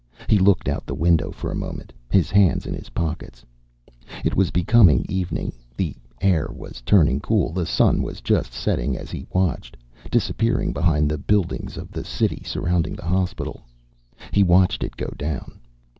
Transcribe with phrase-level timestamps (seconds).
[0.27, 3.45] He looked out the window for a moment, his hands in his pockets.
[4.25, 7.51] It was becoming evening, the air was turning cool.
[7.51, 9.77] The sun was just setting as he watched,
[10.09, 13.61] disappearing behind the buildings of the city surrounding the hospital.
[14.31, 15.59] He watched it go down.